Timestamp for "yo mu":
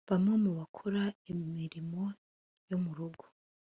2.69-2.91